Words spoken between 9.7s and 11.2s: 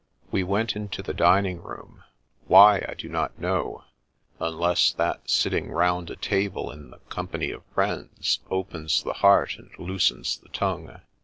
loosens the tongue.